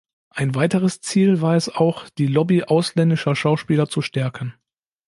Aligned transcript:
Ein 0.31 0.55
weiteres 0.55 1.01
Ziel 1.01 1.41
war 1.41 1.55
es 1.55 1.69
auch, 1.69 2.09
die 2.09 2.25
Lobby 2.25 2.63
ausländischer 2.63 3.35
Schauspieler 3.35 3.87
zu 3.87 4.01
stärken. 4.01 4.55